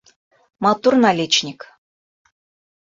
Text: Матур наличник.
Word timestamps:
Матур 0.63 0.93
наличник. 0.97 1.59